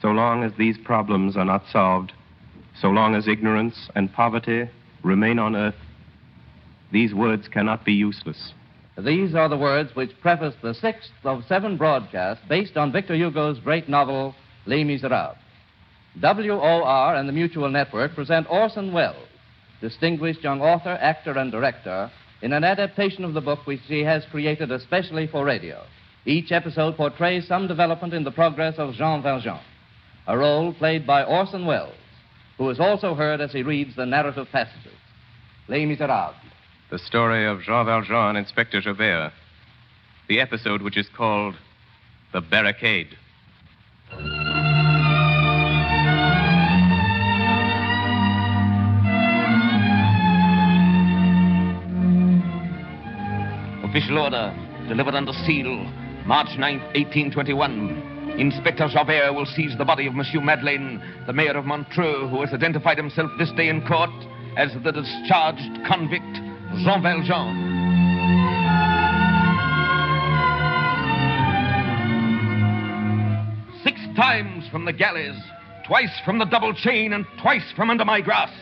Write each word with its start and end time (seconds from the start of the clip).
So 0.00 0.10
long 0.10 0.44
as 0.44 0.52
these 0.56 0.78
problems 0.78 1.36
are 1.36 1.44
not 1.44 1.64
solved, 1.72 2.12
so 2.80 2.86
long 2.86 3.16
as 3.16 3.26
ignorance 3.26 3.90
and 3.96 4.12
poverty 4.12 4.70
remain 5.02 5.40
on 5.40 5.56
earth, 5.56 5.74
these 6.92 7.12
words 7.12 7.48
cannot 7.48 7.84
be 7.84 7.94
useless. 7.94 8.52
These 8.96 9.34
are 9.34 9.48
the 9.48 9.56
words 9.56 9.96
which 9.96 10.12
preface 10.20 10.54
the 10.62 10.72
sixth 10.72 11.10
of 11.24 11.44
seven 11.48 11.76
broadcasts 11.76 12.44
based 12.48 12.76
on 12.76 12.92
Victor 12.92 13.16
Hugo's 13.16 13.58
great 13.58 13.88
novel, 13.88 14.36
Les 14.66 14.84
Miserables. 14.84 15.36
WOR 16.22 17.16
and 17.16 17.28
the 17.28 17.32
Mutual 17.32 17.68
Network 17.68 18.14
present 18.14 18.46
Orson 18.48 18.92
Welles, 18.92 19.16
distinguished 19.80 20.44
young 20.44 20.60
author, 20.60 20.96
actor, 21.00 21.36
and 21.36 21.50
director, 21.50 22.08
in 22.42 22.52
an 22.52 22.62
adaptation 22.62 23.24
of 23.24 23.34
the 23.34 23.40
book 23.40 23.66
which 23.66 23.80
he 23.88 24.04
has 24.04 24.24
created 24.30 24.70
especially 24.70 25.26
for 25.26 25.44
radio. 25.44 25.82
Each 26.24 26.52
episode 26.52 26.96
portrays 26.96 27.48
some 27.48 27.66
development 27.66 28.14
in 28.14 28.22
the 28.22 28.30
progress 28.30 28.76
of 28.78 28.94
Jean 28.94 29.24
Valjean, 29.24 29.58
a 30.28 30.36
role 30.36 30.74
played 30.74 31.06
by 31.06 31.24
Orson 31.24 31.64
Welles, 31.64 31.94
who 32.58 32.68
is 32.68 32.78
also 32.78 33.14
heard 33.14 33.40
as 33.40 33.50
he 33.50 33.62
reads 33.62 33.96
the 33.96 34.04
narrative 34.04 34.46
passages. 34.52 34.92
Les 35.68 35.86
Miserables. 35.86 36.34
The 36.90 36.98
story 36.98 37.46
of 37.46 37.62
Jean 37.62 37.86
Valjean 37.86 38.36
and 38.36 38.38
Inspector 38.38 38.78
Javert. 38.80 39.32
The 40.28 40.40
episode 40.40 40.82
which 40.82 40.98
is 40.98 41.08
called 41.16 41.54
The 42.34 42.42
Barricade. 42.42 43.16
Official 53.82 54.18
order, 54.18 54.54
delivered 54.88 55.14
under 55.14 55.32
seal, 55.46 55.74
March 56.26 56.48
9th, 56.48 56.84
1821. 56.94 58.17
Inspector 58.38 58.88
Javert 58.92 59.34
will 59.34 59.46
seize 59.46 59.76
the 59.76 59.84
body 59.84 60.06
of 60.06 60.14
Monsieur 60.14 60.40
Madeleine, 60.40 61.02
the 61.26 61.32
mayor 61.32 61.56
of 61.56 61.64
Montreuil, 61.64 62.28
who 62.30 62.40
has 62.40 62.54
identified 62.54 62.96
himself 62.96 63.32
this 63.36 63.50
day 63.56 63.68
in 63.68 63.84
court 63.84 64.10
as 64.56 64.72
the 64.84 64.92
discharged 64.92 65.84
convict, 65.88 66.22
Jean 66.84 67.02
Valjean. 67.02 67.66
Six 73.82 73.98
times 74.16 74.68
from 74.70 74.84
the 74.84 74.92
galleys, 74.92 75.36
twice 75.84 76.20
from 76.24 76.38
the 76.38 76.44
double 76.44 76.72
chain, 76.72 77.14
and 77.14 77.26
twice 77.42 77.72
from 77.74 77.90
under 77.90 78.04
my 78.04 78.20
grasp. 78.20 78.54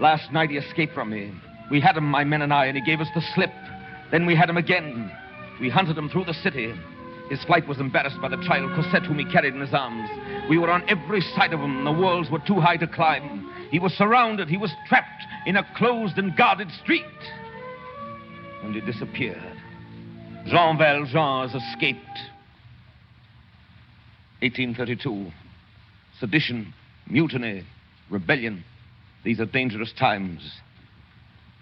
Last 0.00 0.32
night 0.32 0.50
he 0.50 0.56
escaped 0.56 0.92
from 0.92 1.10
me. 1.10 1.32
We 1.70 1.80
had 1.80 1.96
him, 1.96 2.04
my 2.04 2.24
men 2.24 2.42
and 2.42 2.52
I, 2.52 2.66
and 2.66 2.76
he 2.76 2.82
gave 2.82 3.00
us 3.00 3.08
the 3.14 3.22
slip. 3.32 3.52
Then 4.10 4.26
we 4.26 4.34
had 4.34 4.50
him 4.50 4.56
again. 4.56 5.12
We 5.60 5.68
hunted 5.68 5.96
him 5.96 6.08
through 6.08 6.24
the 6.24 6.34
city. 6.34 6.74
His 7.30 7.42
flight 7.44 7.68
was 7.68 7.78
embarrassed 7.78 8.20
by 8.20 8.28
the 8.28 8.44
child 8.44 8.72
Cosette, 8.74 9.06
whom 9.06 9.20
he 9.20 9.24
carried 9.24 9.54
in 9.54 9.60
his 9.60 9.72
arms. 9.72 10.10
We 10.48 10.58
were 10.58 10.68
on 10.68 10.82
every 10.90 11.20
side 11.20 11.52
of 11.52 11.60
him. 11.60 11.84
The 11.84 11.92
walls 11.92 12.28
were 12.28 12.40
too 12.44 12.58
high 12.58 12.76
to 12.78 12.88
climb. 12.88 13.48
He 13.70 13.78
was 13.78 13.92
surrounded. 13.92 14.48
He 14.48 14.56
was 14.56 14.72
trapped 14.88 15.22
in 15.46 15.56
a 15.56 15.64
closed 15.76 16.18
and 16.18 16.36
guarded 16.36 16.68
street. 16.82 17.04
And 18.64 18.74
he 18.74 18.80
disappeared. 18.80 19.56
Jean 20.46 20.76
Valjean 20.76 21.48
has 21.48 21.54
escaped. 21.54 22.00
1832. 24.40 25.30
Sedition, 26.18 26.74
mutiny, 27.06 27.64
rebellion. 28.10 28.64
These 29.22 29.38
are 29.38 29.46
dangerous 29.46 29.92
times. 29.92 30.40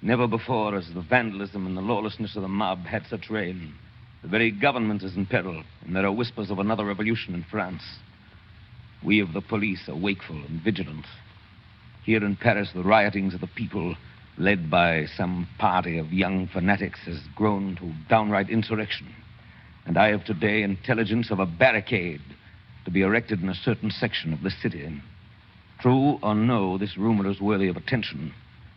Never 0.01 0.27
before 0.27 0.73
has 0.73 0.89
the 0.95 1.03
vandalism 1.03 1.67
and 1.67 1.77
the 1.77 1.83
lawlessness 1.83 2.37
of 2.37 2.43
the 2.43 2.49
mob 2.49 2.87
had 2.87 3.05
such 3.11 3.29
reign. 3.29 3.75
The 4.23 4.29
very 4.29 4.51
government 4.51 5.03
is 5.05 5.17
in 5.17 5.27
peril, 5.27 5.63
and 5.85 5.95
there 5.95 6.05
are 6.05 6.13
whispers 6.13 6.51
of 6.51 6.59
another 6.59 6.85
revolution 6.85 7.35
in 7.35 7.45
France. 7.45 7.83
We 9.05 9.21
of 9.21 9.33
the 9.33 9.41
police 9.41 9.89
are 9.89 9.97
wakeful 9.97 10.37
and 10.37 10.61
vigilant. 10.61 11.07
Here 12.05 12.25
in 12.25 12.37
Paris, 12.37 12.71
the 12.75 12.83
riotings 12.83 13.35
of 13.35 13.41
the 13.41 13.47
people, 13.47 13.95
led 14.37 14.71
by 14.71 15.07
some 15.17 15.47
party 15.59 15.99
of 15.99 16.13
young 16.13 16.49
fanatics, 16.49 16.99
has 17.07 17.21
grown 17.37 17.77
to 17.77 17.93
downright 18.09 18.51
insurrection. 18.51 19.15
And 19.87 19.97
I 19.97 20.09
have 20.09 20.25
today 20.25 20.63
intelligence 20.63 21.31
of 21.31 21.39
a 21.39 21.47
barricade 21.47 22.21
to 22.85 22.91
be 22.91 23.03
erected 23.03 23.41
in 23.41 23.49
a 23.49 23.55
certain 23.55 23.91
section 23.91 24.33
of 24.33 24.43
the 24.43 24.51
city. 24.51 25.01
True 25.81 26.19
or 26.23 26.35
no, 26.35 26.77
this 26.77 26.97
rumor 26.97 27.31
is 27.31 27.41
worthy 27.41 27.69
of 27.69 27.77
attention, 27.77 28.35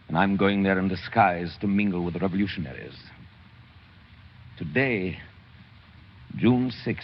and 0.07 0.17
I'm 0.17 0.37
going 0.37 0.61
there 0.61 0.77
in 0.77 0.87
disguise 0.87 1.57
to 1.61 1.67
mingle 1.67 2.03
with 2.05 2.13
the 2.13 2.19
revolutionaries. 2.19 2.95
Today, 4.57 5.17
June 6.37 6.71
6th, 6.85 6.99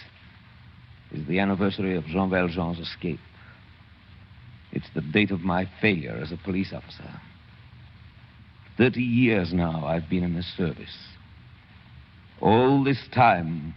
is 1.12 1.26
the 1.26 1.38
anniversary 1.38 1.96
of 1.96 2.04
Jean 2.06 2.30
Valjean's 2.30 2.78
escape. 2.78 3.20
It's 4.72 4.88
the 4.94 5.00
date 5.00 5.30
of 5.30 5.40
my 5.40 5.68
failure 5.80 6.18
as 6.22 6.32
a 6.32 6.36
police 6.36 6.72
officer. 6.72 7.20
Thirty 8.76 9.02
years 9.02 9.52
now 9.52 9.84
I've 9.86 10.08
been 10.08 10.22
in 10.22 10.34
this 10.34 10.52
service. 10.56 10.96
All 12.40 12.84
this 12.84 13.00
time 13.12 13.74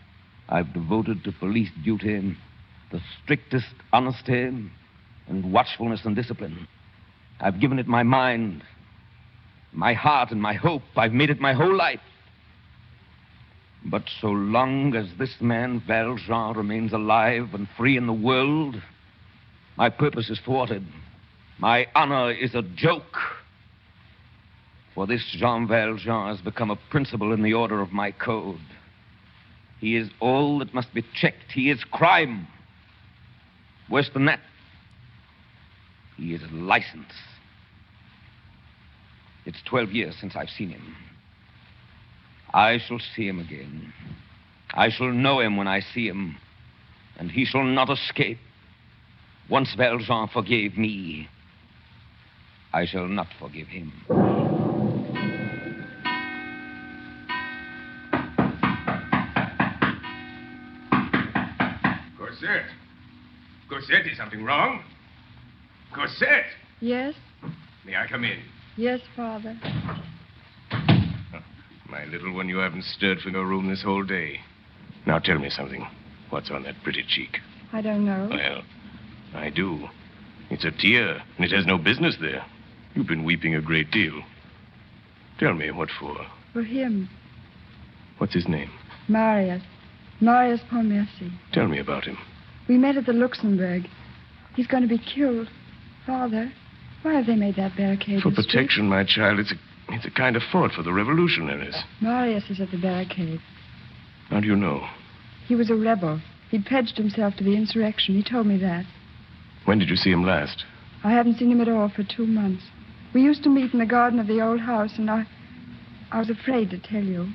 I've 0.50 0.74
devoted 0.74 1.24
to 1.24 1.32
police 1.32 1.70
duty 1.84 2.38
the 2.92 3.00
strictest 3.24 3.74
honesty 3.94 4.50
and 5.28 5.54
watchfulness 5.54 6.02
and 6.04 6.16
discipline. 6.16 6.68
I've 7.40 7.60
given 7.60 7.80
it 7.80 7.88
my 7.88 8.04
mind, 8.04 8.64
my 9.72 9.94
heart, 9.94 10.32
and 10.32 10.42
my 10.42 10.54
hope. 10.54 10.84
I've 10.98 11.14
made 11.14 11.30
it 11.30 11.40
my 11.40 11.54
whole 11.54 11.76
life. 11.76 12.02
But 13.86 14.04
so 14.20 14.28
long 14.28 14.96
as 14.96 15.08
this 15.18 15.36
man, 15.42 15.82
Valjean, 15.86 16.56
remains 16.56 16.94
alive 16.94 17.54
and 17.54 17.68
free 17.78 17.98
in 17.98 18.08
the 18.08 18.14
world, 18.14 18.76
my 19.78 19.90
purpose 19.90 20.30
is 20.30 20.40
thwarted. 20.40 20.86
My 21.58 21.88
honor 21.96 22.32
is 22.32 22.54
a 22.54 22.62
joke. 22.62 23.18
For 24.94 25.08
this 25.08 25.26
Jean 25.38 25.68
Valjean 25.68 26.28
has 26.28 26.42
become 26.42 26.70
a 26.70 26.76
principle 26.90 27.32
in 27.34 27.42
the 27.42 27.54
order 27.54 27.82
of 27.82 27.92
my 27.92 28.12
code. 28.12 28.60
He 29.80 29.96
is 29.96 30.10
all 30.20 30.60
that 30.60 30.74
must 30.74 30.94
be 30.94 31.04
checked. 31.16 31.52
He 31.54 31.72
is 31.72 31.84
crime. 31.84 32.48
Worse 33.90 34.10
than 34.14 34.26
that, 34.26 34.40
he 36.18 36.34
is 36.34 36.42
license. 36.52 37.14
It's 39.46 39.62
12 39.66 39.92
years 39.92 40.16
since 40.20 40.36
I've 40.36 40.50
seen 40.50 40.70
him. 40.70 40.96
I 42.54 42.80
shall 42.86 43.00
see 43.16 43.28
him 43.28 43.40
again. 43.40 43.94
I 44.74 44.90
shall 44.90 45.12
know 45.12 45.40
him 45.40 45.58
when 45.58 45.68
I 45.68 45.80
see 45.80 46.08
him, 46.08 46.38
and 47.18 47.32
he 47.32 47.46
shall 47.46 47.64
not 47.64 47.90
escape. 47.90 48.38
Once 49.50 49.74
Valjean 49.76 50.28
forgave 50.28 50.78
me, 50.78 51.28
I 52.74 52.86
shall 52.86 53.08
not 53.08 53.28
forgive 53.40 53.68
him. 53.68 53.92
Cosette. 62.18 62.66
Cosette, 63.70 64.08
is 64.08 64.18
something 64.18 64.44
wrong? 64.44 64.84
Cosette! 65.94 66.46
Yes? 66.80 67.14
May 67.86 67.96
I 67.96 68.08
come 68.08 68.24
in? 68.24 68.40
Yes, 68.78 69.02
Father. 69.16 69.56
My 71.92 72.06
little 72.06 72.34
one, 72.34 72.48
you 72.48 72.58
haven't 72.60 72.86
stirred 72.86 73.20
from 73.20 73.34
your 73.34 73.46
room 73.46 73.70
this 73.70 73.84
whole 73.84 74.04
day. 74.04 74.40
Now 75.06 75.20
tell 75.20 75.38
me 75.38 75.50
something. 75.50 75.86
What's 76.30 76.50
on 76.50 76.64
that 76.64 76.82
pretty 76.84 77.04
cheek? 77.06 77.40
I 77.74 77.82
don't 77.82 78.06
know. 78.06 78.30
Well, 78.32 78.62
I 79.36 79.50
do. 79.50 79.88
It's 80.50 80.64
a 80.64 80.72
tear, 80.72 81.22
and 81.38 81.46
it 81.46 81.52
has 81.52 81.66
no 81.66 81.78
business 81.78 82.16
there. 82.22 82.46
You've 82.96 83.08
been 83.08 83.26
weeping 83.26 83.56
a 83.56 83.62
great 83.62 83.92
deal. 83.92 84.22
Tell 85.40 85.54
me, 85.54 85.70
what 85.72 85.90
for? 86.00 86.16
For 86.54 86.64
him, 86.64 87.10
What's 88.20 88.36
his 88.36 88.48
name? 88.48 88.70
Marius. 89.08 89.64
Marius 90.20 90.62
Pontmercy. 90.72 91.32
Tell 91.54 91.68
me 91.68 91.80
about 91.80 92.04
him. 92.06 92.20
We 92.70 92.78
met 92.78 92.96
at 92.96 93.08
the 93.08 93.14
Luxembourg. 93.14 93.88
He's 94.56 94.68
going 94.68 94.84
to 94.84 94.90
be 94.90 95.00
killed. 95.00 95.50
Father, 96.06 96.54
why 97.02 97.16
have 97.16 97.26
they 97.26 97.36
made 97.36 97.56
that 97.56 97.76
barricade? 97.76 98.22
For 98.22 98.30
the 98.30 98.44
street? 98.44 98.52
protection, 98.52 98.88
my 98.88 99.04
child, 99.04 99.40
it's 99.40 99.52
a, 99.52 99.56
it's 99.94 100.06
a 100.06 100.12
kind 100.12 100.36
of 100.36 100.44
fort 100.52 100.72
for 100.72 100.84
the 100.84 100.94
revolutionaries. 100.94 101.76
Marius 102.02 102.50
is 102.50 102.60
at 102.60 102.72
the 102.72 102.78
barricade. 102.78 103.42
How 104.30 104.40
do 104.40 104.48
you 104.48 104.56
know? 104.56 104.88
He 105.48 105.56
was 105.56 105.70
a 105.70 105.76
rebel. 105.76 106.22
He'd 106.50 106.66
pledged 106.66 106.98
himself 106.98 107.36
to 107.36 107.44
the 107.44 107.56
insurrection. 107.56 108.16
He 108.16 108.24
told 108.24 108.48
me 108.48 108.58
that. 108.58 108.86
When 109.66 109.80
did 109.80 109.90
you 109.90 109.96
see 109.96 110.12
him 110.12 110.26
last? 110.26 110.66
I 111.04 111.12
haven't 111.12 111.38
seen 111.38 111.52
him 111.52 111.62
at 111.62 111.70
all 111.70 111.90
for 111.90 112.04
two 112.04 112.26
months. 112.26 112.64
We 113.14 113.22
used 113.22 113.44
to 113.44 113.50
meet 113.50 113.74
in 113.74 113.80
the 113.80 113.86
garden 113.86 114.20
of 114.20 114.28
the 114.28 114.42
old 114.42 114.60
house, 114.60 114.98
and 114.98 115.10
I. 115.10 115.26
I 116.12 116.20
was 116.20 116.30
afraid 116.30 116.70
to 116.72 116.78
tell 116.78 117.04
you. 117.04 117.30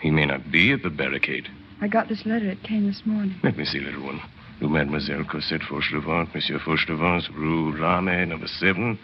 He 0.00 0.10
may 0.10 0.24
not 0.24 0.50
be 0.50 0.72
at 0.72 0.82
the 0.82 0.90
barricade. 0.90 1.48
I 1.80 1.88
got 1.88 2.08
this 2.08 2.24
letter. 2.24 2.48
It 2.48 2.62
came 2.62 2.86
this 2.86 3.02
morning. 3.04 3.38
Let 3.42 3.56
me 3.56 3.64
see, 3.64 3.80
little 3.80 4.04
one. 4.04 4.20
To 4.60 4.68
Mademoiselle 4.68 5.24
Cosette 5.24 5.60
Fauchelevent, 5.60 6.34
Monsieur 6.34 6.58
Fauchelevent, 6.58 7.28
Rue 7.34 7.72
Rame, 7.72 8.28
number 8.28 8.48
seven. 8.48 8.98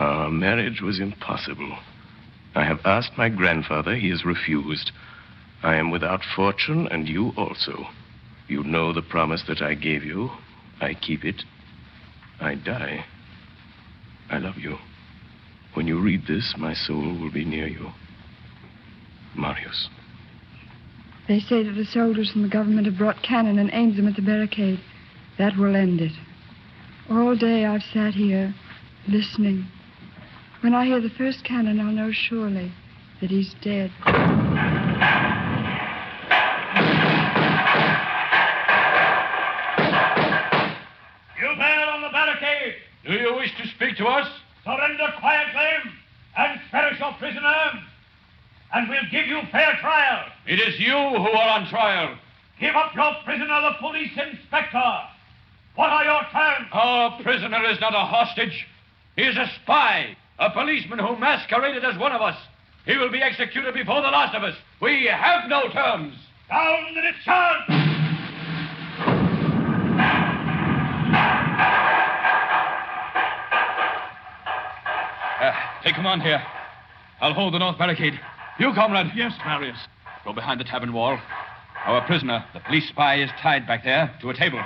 Our 0.00 0.30
marriage 0.30 0.80
was 0.80 0.98
impossible. 0.98 1.76
I 2.54 2.64
have 2.64 2.80
asked 2.86 3.18
my 3.18 3.28
grandfather. 3.28 3.94
He 3.94 4.08
has 4.08 4.24
refused. 4.24 4.92
I 5.62 5.76
am 5.76 5.90
without 5.90 6.22
fortune, 6.34 6.88
and 6.90 7.06
you 7.06 7.32
also. 7.36 7.86
You 8.48 8.64
know 8.64 8.94
the 8.94 9.02
promise 9.02 9.44
that 9.46 9.60
I 9.60 9.74
gave 9.74 10.02
you. 10.02 10.30
I 10.80 10.94
keep 10.94 11.22
it. 11.22 11.42
I 12.40 12.54
die. 12.54 13.04
I 14.30 14.38
love 14.38 14.56
you. 14.56 14.78
When 15.74 15.86
you 15.86 16.00
read 16.00 16.26
this, 16.26 16.54
my 16.56 16.72
soul 16.72 17.18
will 17.20 17.30
be 17.30 17.44
near 17.44 17.66
you. 17.66 17.90
Marius. 19.36 19.88
They 21.28 21.40
say 21.40 21.62
that 21.62 21.72
the 21.72 21.84
soldiers 21.84 22.32
from 22.32 22.42
the 22.42 22.48
government 22.48 22.86
have 22.86 22.96
brought 22.96 23.22
cannon 23.22 23.58
and 23.58 23.70
aimed 23.74 23.96
them 23.96 24.08
at 24.08 24.16
the 24.16 24.22
barricade. 24.22 24.80
That 25.38 25.58
will 25.58 25.76
end 25.76 26.00
it. 26.00 26.12
All 27.10 27.36
day 27.36 27.66
I've 27.66 27.82
sat 27.92 28.14
here, 28.14 28.54
listening. 29.06 29.66
When 30.60 30.74
I 30.74 30.84
hear 30.84 31.00
the 31.00 31.08
first 31.08 31.42
cannon, 31.42 31.80
I'll 31.80 31.90
know 31.90 32.12
surely 32.12 32.70
that 33.22 33.30
he's 33.30 33.54
dead. 33.62 33.90
You 41.40 41.56
man 41.56 41.88
on 41.88 42.02
the 42.02 42.10
barricade! 42.12 42.74
Do 43.06 43.14
you 43.14 43.36
wish 43.36 43.56
to 43.56 43.68
speak 43.68 43.96
to 43.96 44.04
us? 44.04 44.28
Surrender 44.62 45.08
quietly 45.18 45.92
and 46.36 46.60
perish 46.70 47.00
your 47.00 47.14
prisoner, 47.14 47.72
and 48.74 48.88
we'll 48.90 49.08
give 49.10 49.26
you 49.28 49.40
fair 49.50 49.78
trial. 49.80 50.26
It 50.46 50.60
is 50.60 50.78
you 50.78 50.92
who 50.92 51.30
are 51.30 51.58
on 51.58 51.68
trial. 51.68 52.18
Give 52.60 52.76
up 52.76 52.94
your 52.94 53.14
prisoner, 53.24 53.62
the 53.62 53.76
police 53.80 54.12
inspector. 54.12 54.92
What 55.74 55.88
are 55.88 56.04
your 56.04 56.22
terms? 56.30 56.68
Our 56.72 57.22
prisoner 57.22 57.64
is 57.70 57.80
not 57.80 57.94
a 57.94 58.04
hostage. 58.04 58.66
He 59.16 59.22
is 59.22 59.38
a 59.38 59.50
spy, 59.62 60.16
a 60.40 60.50
policeman 60.50 60.98
who 60.98 61.16
masqueraded 61.18 61.84
as 61.84 61.98
one 61.98 62.12
of 62.12 62.22
us. 62.22 62.36
He 62.86 62.96
will 62.96 63.10
be 63.10 63.22
executed 63.22 63.74
before 63.74 64.00
the 64.00 64.08
last 64.08 64.34
of 64.34 64.42
us. 64.42 64.56
We 64.80 65.06
have 65.06 65.48
no 65.48 65.68
terms. 65.68 66.14
Down 66.48 66.94
the 66.94 67.02
discharge! 67.02 67.60
Uh, 75.40 75.52
take 75.84 75.94
command 75.94 76.22
here. 76.22 76.42
I'll 77.20 77.34
hold 77.34 77.52
the 77.54 77.58
north 77.58 77.78
barricade. 77.78 78.18
You, 78.58 78.72
comrade. 78.74 79.12
Yes, 79.14 79.32
Marius. 79.44 79.78
Go 80.24 80.32
behind 80.32 80.58
the 80.58 80.64
tavern 80.64 80.92
wall. 80.92 81.18
Our 81.84 82.04
prisoner, 82.06 82.44
the 82.54 82.60
police 82.60 82.88
spy, 82.88 83.22
is 83.22 83.30
tied 83.42 83.66
back 83.66 83.84
there 83.84 84.14
to 84.22 84.30
a 84.30 84.34
table. 84.34 84.62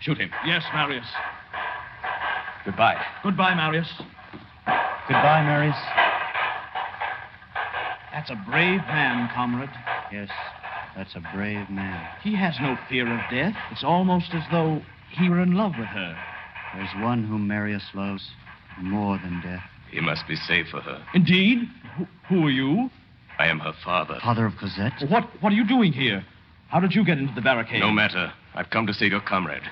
Shoot 0.00 0.18
him. 0.18 0.30
Yes, 0.46 0.62
Marius. 0.72 1.06
Goodbye. 2.64 3.00
Goodbye, 3.22 3.54
Marius. 3.54 3.92
Goodbye, 5.08 5.42
Marius. 5.42 5.76
That's 8.12 8.28
a 8.30 8.44
brave 8.50 8.80
man, 8.88 9.30
comrade. 9.34 9.70
Yes, 10.12 10.28
that's 10.94 11.14
a 11.14 11.22
brave 11.34 11.70
man. 11.70 12.06
He 12.22 12.34
has 12.34 12.54
no 12.60 12.76
fear 12.90 13.10
of 13.10 13.20
death. 13.30 13.54
It's 13.70 13.84
almost 13.84 14.34
as 14.34 14.42
though 14.52 14.82
he 15.12 15.30
were 15.30 15.40
in 15.40 15.54
love 15.54 15.72
with 15.78 15.86
her. 15.86 16.16
There's 16.74 16.90
one 17.02 17.24
whom 17.24 17.48
Marius 17.48 17.84
loves 17.94 18.22
more 18.82 19.18
than 19.22 19.40
death. 19.42 19.62
He 19.90 20.00
must 20.00 20.28
be 20.28 20.36
safe 20.36 20.66
for 20.70 20.82
her. 20.82 21.02
Indeed? 21.14 21.60
Who, 21.96 22.06
who 22.28 22.46
are 22.46 22.50
you? 22.50 22.90
I 23.38 23.46
am 23.46 23.60
her 23.60 23.72
father. 23.82 24.18
Father 24.22 24.44
of 24.44 24.52
Cosette? 24.60 25.08
What, 25.08 25.24
what 25.40 25.52
are 25.52 25.56
you 25.56 25.66
doing 25.66 25.94
here? 25.94 26.22
How 26.68 26.80
did 26.80 26.92
you 26.92 27.02
get 27.02 27.16
into 27.16 27.34
the 27.34 27.40
barricade? 27.40 27.80
No 27.80 27.90
matter. 27.90 28.30
I've 28.54 28.68
come 28.68 28.86
to 28.86 28.92
save 28.92 29.12
your 29.12 29.22
comrade. 29.22 29.62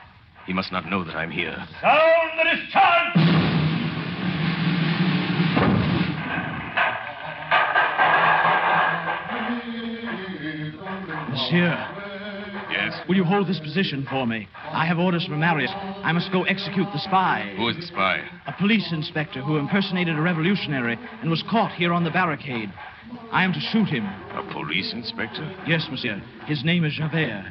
He 0.47 0.55
must 0.55 0.73
not 0.73 0.89
know 0.89 1.05
that 1.05 1.15
I'm 1.15 1.31
here. 1.31 1.57
Sound 1.83 2.31
the 2.39 2.57
discharge! 2.57 3.36
Monsieur, 11.47 11.79
Yes? 12.73 13.01
will 13.09 13.15
you 13.15 13.23
hold 13.25 13.47
this 13.47 13.61
position 13.61 14.05
for 14.11 14.27
me? 14.27 14.49
I 14.73 14.85
have 14.87 14.99
orders 14.99 15.25
from 15.27 15.39
Marius. 15.39 15.71
I 15.75 16.11
must 16.11 16.33
go 16.33 16.43
execute 16.43 16.89
the 16.93 16.99
spy. 16.99 17.55
Who 17.57 17.69
is 17.69 17.77
the 17.77 17.83
spy? 17.83 18.25
A 18.49 18.53
police 18.53 18.91
inspector 18.93 19.41
who 19.41 19.57
impersonated 19.57 20.19
a 20.19 20.21
revolutionary 20.21 20.99
and 21.21 21.31
was 21.31 21.45
caught 21.49 21.71
here 21.73 21.93
on 21.93 22.03
the 22.03 22.11
barricade. 22.11 22.73
I 23.31 23.45
am 23.45 23.53
to 23.53 23.61
shoot 23.61 23.87
him. 23.89 24.05
A 24.05 24.43
police 24.53 24.93
inspector? 24.93 25.49
Yes, 25.69 25.87
monsieur. 25.89 26.21
His 26.47 26.65
name 26.65 26.85
is 26.85 26.95
Javert. 26.95 27.45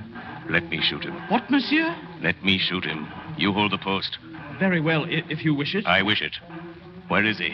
Let 0.50 0.68
me 0.70 0.82
shoot 0.82 1.04
him. 1.06 1.16
What, 1.30 1.50
monsieur? 1.50 1.96
Let 2.22 2.44
me 2.44 2.58
shoot 2.60 2.84
him. 2.84 3.08
You 3.38 3.54
hold 3.54 3.72
the 3.72 3.78
post. 3.78 4.18
Very 4.60 4.82
well, 4.82 5.06
if 5.08 5.46
you 5.46 5.56
wish 5.56 5.74
it. 5.74 5.86
I 5.86 6.02
wish 6.02 6.22
it. 6.22 6.36
Where 7.08 7.26
is 7.26 7.38
he? 7.38 7.52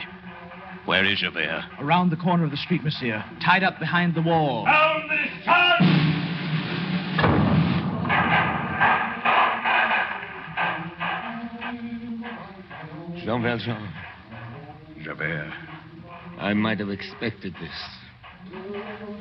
Where 0.85 1.05
is 1.05 1.19
Javert? 1.19 1.63
Around 1.79 2.09
the 2.09 2.17
corner 2.17 2.43
of 2.43 2.49
the 2.51 2.57
street, 2.57 2.83
monsieur. 2.83 3.23
Tied 3.45 3.63
up 3.63 3.77
behind 3.79 4.15
the 4.15 4.21
wall. 4.23 4.65
Down 4.65 5.07
the 5.07 5.15
discharge! 5.37 6.01
Jean 13.31 13.43
Valjean, 13.43 13.93
Javert. 15.05 15.53
I 16.37 16.53
might 16.53 16.79
have 16.79 16.89
expected 16.89 17.53
this. 17.53 18.51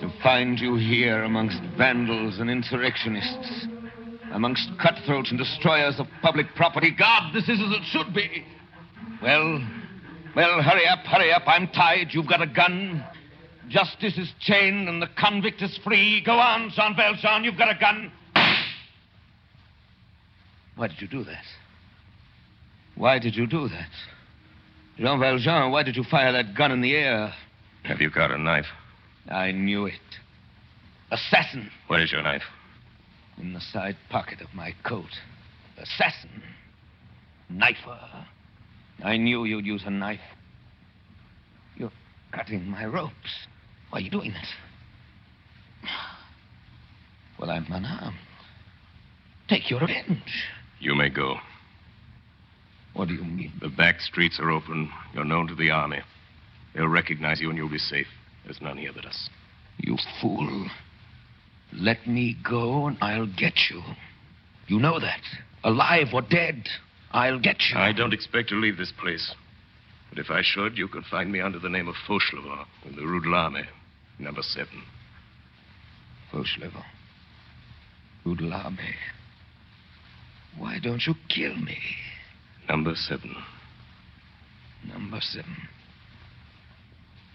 To 0.01 0.13
find 0.21 0.59
you 0.59 0.75
here 0.75 1.23
amongst 1.23 1.61
vandals 1.79 2.41
and 2.41 2.51
insurrectionists, 2.51 3.69
amongst 4.33 4.69
cutthroats 4.83 5.31
and 5.31 5.39
destroyers 5.39 6.01
of 6.01 6.09
public 6.23 6.47
property. 6.57 6.91
God, 6.91 7.33
this 7.33 7.45
is 7.45 7.61
as 7.61 7.71
it 7.71 7.85
should 7.85 8.13
be. 8.13 8.45
Well, 9.23 9.65
well, 10.35 10.61
hurry 10.61 10.89
up, 10.89 11.07
hurry 11.07 11.33
up. 11.33 11.43
I'm 11.47 11.69
tied. 11.69 12.09
You've 12.11 12.27
got 12.27 12.43
a 12.43 12.49
gun. 12.49 13.05
Justice 13.69 14.19
is 14.19 14.33
chained 14.41 14.89
and 14.89 15.01
the 15.01 15.09
convict 15.17 15.63
is 15.63 15.79
free. 15.85 16.21
Go 16.27 16.33
on, 16.33 16.73
Jean 16.75 16.97
Valjean. 16.97 17.45
You've 17.45 17.57
got 17.57 17.71
a 17.77 17.79
gun. 17.79 18.11
Why 20.75 20.89
did 20.89 21.01
you 21.01 21.07
do 21.07 21.23
that? 21.23 21.45
Why 23.01 23.19
did 23.19 23.35
you 23.35 23.47
do 23.47 23.67
that? 23.67 23.89
Jean 24.99 25.19
Valjean, 25.19 25.73
why 25.73 25.83
did 25.83 25.97
you 25.97 26.05
fire 26.05 26.33
that 26.33 26.55
gun 26.55 26.71
in 26.71 26.83
the 26.83 26.95
air? 26.95 27.33
Have 27.85 27.99
you 27.99 28.11
got 28.11 28.31
a 28.31 28.37
knife? 28.37 28.67
I 29.27 29.53
knew 29.53 29.87
it. 29.87 29.95
Assassin. 31.11 31.71
Where 31.87 32.03
is 32.03 32.13
your 32.13 32.21
knife? 32.21 32.43
In 33.39 33.55
the 33.55 33.61
side 33.61 33.97
pocket 34.11 34.43
of 34.43 34.53
my 34.53 34.75
coat. 34.85 35.09
Assassin. 35.79 36.43
Knifer. 37.51 38.27
I 39.03 39.17
knew 39.17 39.47
you'd 39.47 39.65
use 39.65 39.85
a 39.87 39.91
knife. 39.91 40.21
You're 41.77 41.93
cutting 42.33 42.69
my 42.69 42.85
ropes. 42.85 43.47
Why 43.89 44.01
are 44.01 44.03
you 44.03 44.11
doing 44.11 44.35
this? 44.35 45.91
Well, 47.39 47.51
I'm 47.51 47.65
unarmed. 47.73 48.19
Take 49.49 49.71
your 49.71 49.81
revenge. 49.81 50.45
You 50.81 50.95
may 50.95 51.09
go. 51.09 51.37
What 52.95 53.09
do 53.09 53.15
you 53.15 53.25
mean? 53.25 53.53
The 53.61 53.69
back 53.69 54.01
streets 54.01 54.39
are 54.41 54.51
open. 54.51 54.91
You're 55.15 55.25
known 55.25 55.47
to 55.49 55.55
the 55.55 55.71
army. 55.71 56.01
They'll 56.75 56.89
recognize 56.89 57.41
you 57.41 57.49
and 57.49 57.57
you'll 57.57 57.71
be 57.71 57.79
safe. 57.79 58.07
There's 58.45 58.61
none 58.61 58.79
here 58.79 58.93
but 58.95 59.07
us. 59.07 59.29
You 59.79 59.97
fool. 60.21 60.69
Let 61.73 62.07
me 62.07 62.37
go 62.49 62.87
and 62.87 62.99
I'll 63.01 63.27
get 63.27 63.55
you. 63.71 63.83
You 64.67 64.79
know 64.79 64.99
that. 65.01 65.21
Alive 65.65 66.09
or 66.13 66.23
dead, 66.23 66.69
I'll 67.13 67.39
get 67.39 67.57
you. 67.71 67.79
I 67.79 67.93
don't 67.93 68.13
expect 68.13 68.49
to 68.51 68.55
leave 68.57 68.77
this 68.77 68.93
place. 69.01 69.35
But 70.09 70.19
if 70.19 70.31
I 70.31 70.43
should, 70.43 70.77
you 70.77 70.89
could 70.89 71.05
find 71.05 71.31
me 71.31 71.41
under 71.41 71.59
the 71.59 71.69
name 71.69 71.89
of 71.89 71.95
Fauchelevent 72.09 72.67
in 72.85 72.97
the 72.97 73.07
Rue 73.07 73.21
de 73.21 73.29
l'Armée, 73.29 73.67
number 74.19 74.43
seven. 74.43 74.83
Fauchelevent. 76.33 76.85
Rue 78.25 78.37
de 78.37 78.45
l'Armée. 78.45 78.95
Why 80.59 80.79
don't 80.83 81.07
you 81.07 81.15
kill 81.29 81.57
me? 81.57 81.79
Number 82.71 82.95
seven. 82.95 83.35
Number 84.87 85.19
seven. 85.21 85.57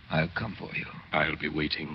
I'll 0.10 0.30
come 0.30 0.56
for 0.58 0.74
you. 0.74 0.86
I'll 1.12 1.36
be 1.36 1.50
waiting. 1.50 1.94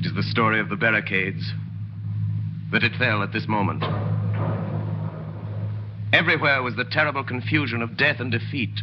It 0.00 0.06
is 0.06 0.14
the 0.14 0.22
story 0.22 0.58
of 0.58 0.70
the 0.70 0.76
barricades. 0.76 1.52
That 2.72 2.82
it 2.82 2.92
fell 2.98 3.22
at 3.22 3.34
this 3.34 3.46
moment. 3.46 3.84
Everywhere 6.14 6.62
was 6.62 6.76
the 6.76 6.86
terrible 6.90 7.24
confusion 7.24 7.82
of 7.82 7.98
death 7.98 8.20
and 8.20 8.32
defeat. 8.32 8.80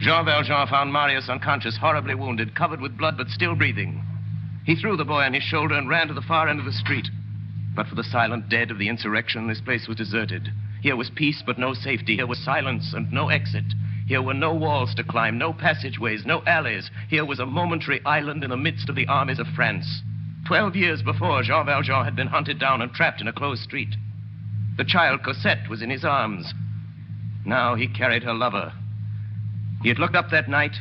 Jean 0.00 0.24
Valjean 0.24 0.66
found 0.66 0.92
Marius 0.92 1.28
unconscious, 1.28 1.76
horribly 1.76 2.16
wounded, 2.16 2.56
covered 2.56 2.80
with 2.80 2.98
blood, 2.98 3.16
but 3.16 3.28
still 3.28 3.54
breathing. 3.54 4.02
He 4.64 4.74
threw 4.74 4.96
the 4.96 5.04
boy 5.04 5.22
on 5.22 5.34
his 5.34 5.44
shoulder 5.44 5.76
and 5.76 5.88
ran 5.88 6.08
to 6.08 6.14
the 6.14 6.22
far 6.22 6.48
end 6.48 6.58
of 6.58 6.64
the 6.64 6.72
street. 6.72 7.06
But 7.78 7.86
for 7.86 7.94
the 7.94 8.02
silent 8.02 8.48
dead 8.48 8.72
of 8.72 8.78
the 8.78 8.88
insurrection, 8.88 9.46
this 9.46 9.60
place 9.60 9.86
was 9.86 9.98
deserted. 9.98 10.52
Here 10.82 10.96
was 10.96 11.10
peace, 11.10 11.44
but 11.46 11.60
no 11.60 11.74
safety. 11.74 12.16
Here 12.16 12.26
was 12.26 12.40
silence 12.40 12.92
and 12.92 13.12
no 13.12 13.28
exit. 13.28 13.66
Here 14.08 14.20
were 14.20 14.34
no 14.34 14.52
walls 14.52 14.96
to 14.96 15.04
climb, 15.04 15.38
no 15.38 15.52
passageways, 15.52 16.26
no 16.26 16.42
alleys. 16.44 16.90
Here 17.08 17.24
was 17.24 17.38
a 17.38 17.46
momentary 17.46 18.04
island 18.04 18.42
in 18.42 18.50
the 18.50 18.56
midst 18.56 18.88
of 18.88 18.96
the 18.96 19.06
armies 19.06 19.38
of 19.38 19.46
France. 19.54 20.02
Twelve 20.44 20.74
years 20.74 21.02
before, 21.02 21.44
Jean 21.44 21.66
Valjean 21.66 22.04
had 22.04 22.16
been 22.16 22.26
hunted 22.26 22.58
down 22.58 22.82
and 22.82 22.92
trapped 22.92 23.20
in 23.20 23.28
a 23.28 23.32
closed 23.32 23.62
street. 23.62 23.94
The 24.76 24.84
child 24.84 25.22
Cosette 25.22 25.68
was 25.70 25.80
in 25.80 25.90
his 25.90 26.04
arms. 26.04 26.52
Now 27.46 27.76
he 27.76 27.86
carried 27.86 28.24
her 28.24 28.34
lover. 28.34 28.72
He 29.84 29.88
had 29.88 30.00
looked 30.00 30.16
up 30.16 30.30
that 30.30 30.48
night 30.48 30.74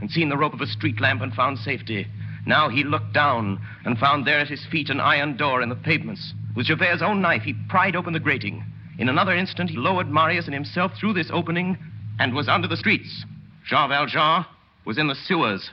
and 0.00 0.10
seen 0.10 0.30
the 0.30 0.38
rope 0.38 0.54
of 0.54 0.62
a 0.62 0.66
street 0.66 0.98
lamp 0.98 1.20
and 1.20 1.34
found 1.34 1.58
safety. 1.58 2.06
Now 2.48 2.70
he 2.70 2.82
looked 2.82 3.12
down 3.12 3.60
and 3.84 3.98
found 3.98 4.26
there 4.26 4.40
at 4.40 4.48
his 4.48 4.64
feet 4.72 4.88
an 4.88 5.00
iron 5.00 5.36
door 5.36 5.60
in 5.60 5.68
the 5.68 5.76
pavements. 5.76 6.32
With 6.56 6.64
Javert's 6.64 7.02
own 7.02 7.20
knife, 7.20 7.42
he 7.42 7.52
pried 7.68 7.94
open 7.94 8.14
the 8.14 8.20
grating. 8.20 8.64
In 8.98 9.10
another 9.10 9.34
instant, 9.34 9.68
he 9.68 9.76
lowered 9.76 10.08
Marius 10.08 10.46
and 10.46 10.54
himself 10.54 10.92
through 10.98 11.12
this 11.12 11.28
opening 11.30 11.76
and 12.18 12.34
was 12.34 12.48
under 12.48 12.66
the 12.66 12.78
streets. 12.78 13.26
Jean 13.66 13.90
Valjean 13.90 14.46
was 14.86 14.96
in 14.96 15.08
the 15.08 15.14
sewers. 15.14 15.70